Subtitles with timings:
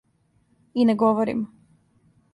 [0.73, 1.47] И не говоримо.